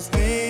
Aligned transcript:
must 0.00 0.12
be 0.12 0.49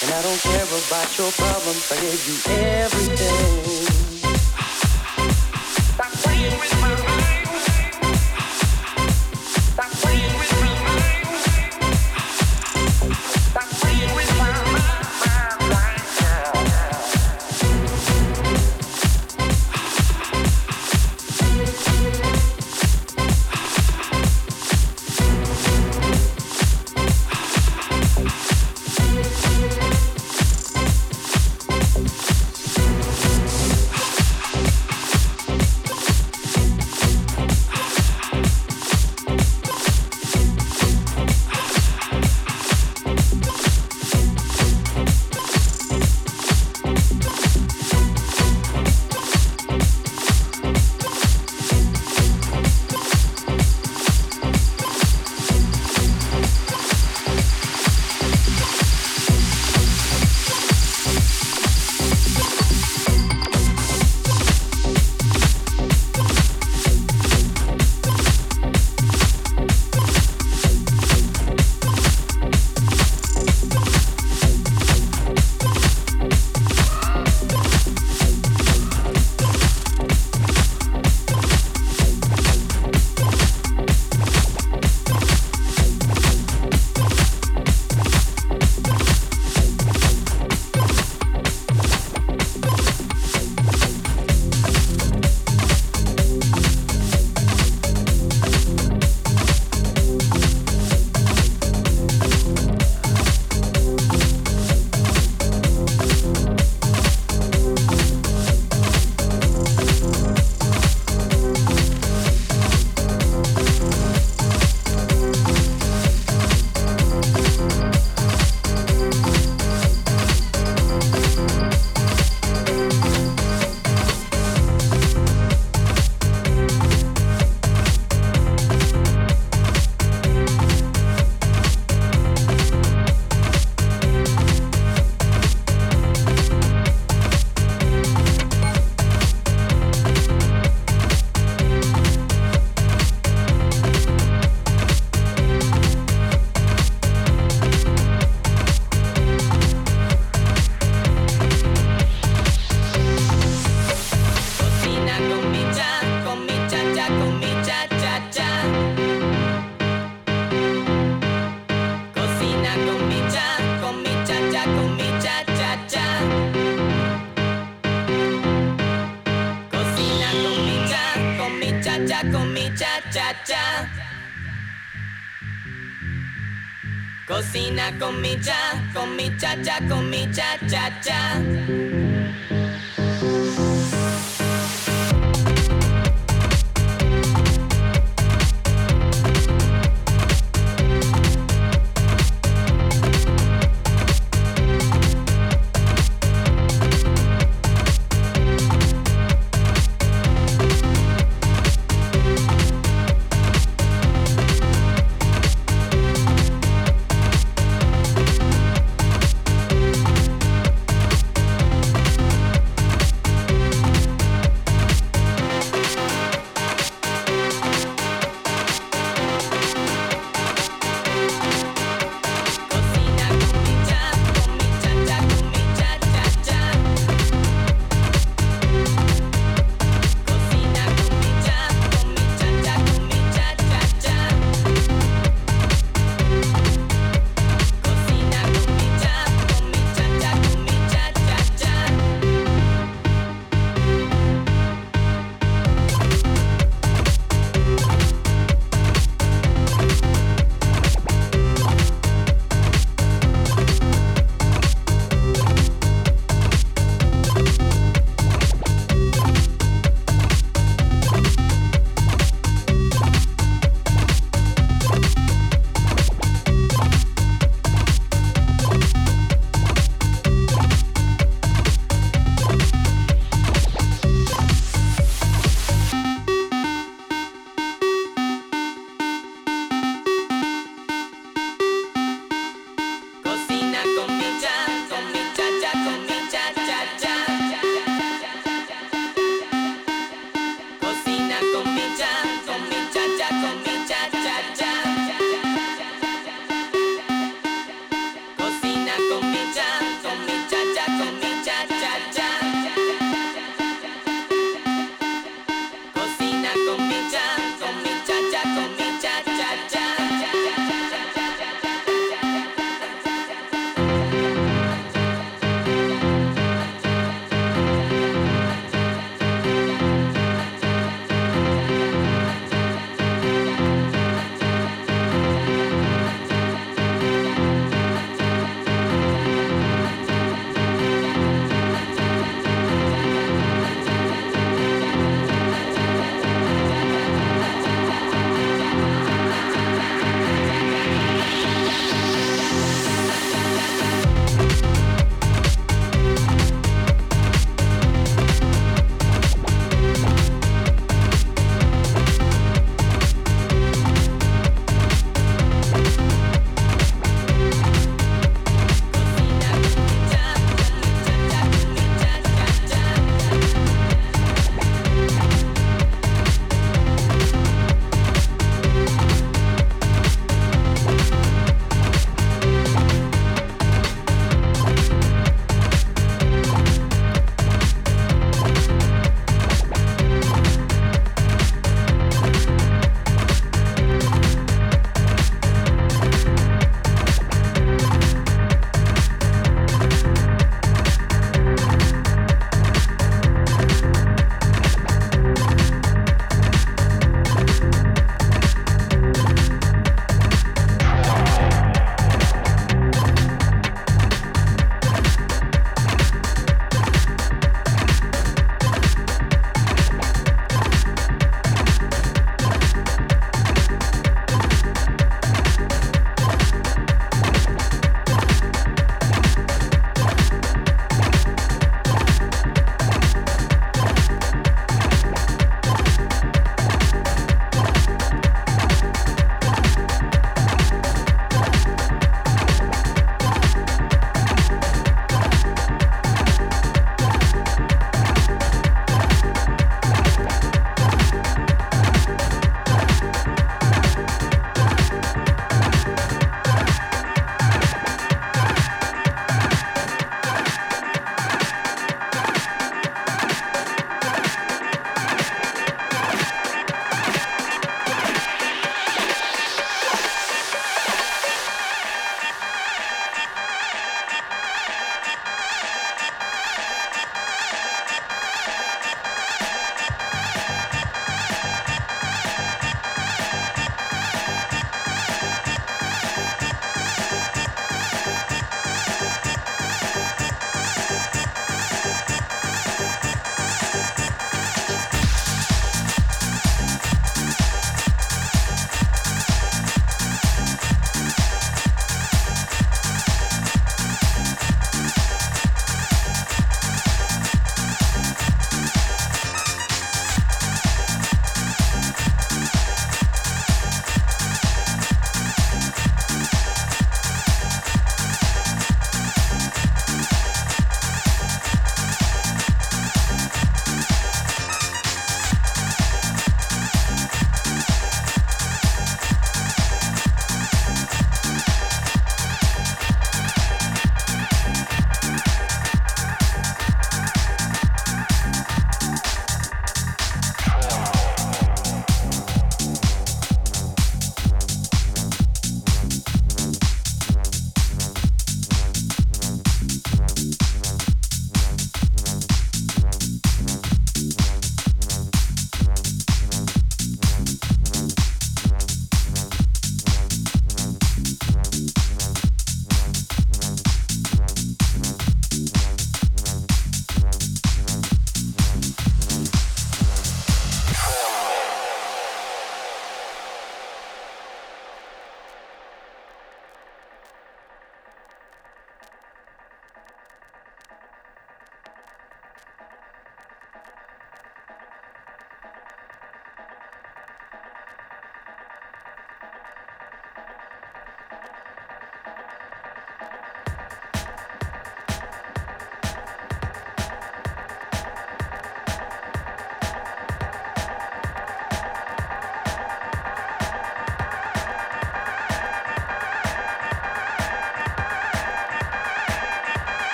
And 0.00 0.12
I 0.12 0.22
don't 0.22 0.40
care 0.40 0.62
about 0.62 1.18
your 1.18 1.32
problems. 1.32 1.90
I 1.90 2.00
gave 2.00 2.22
you 2.28 2.52
everything. 2.52 3.67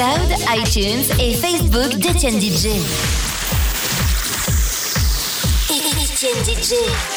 SoundCloud, 0.00 0.34
iTunes 0.56 1.04
et 1.18 1.34
Facebook 1.34 1.98
d'Etienne 1.98 2.40
DJ. 2.40 2.68
Etienne 5.68 6.42
DJ. 6.42 7.09